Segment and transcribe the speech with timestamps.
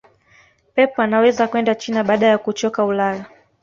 [0.75, 3.25] pep anaweza kwenda china baada ya kuchoka ulaya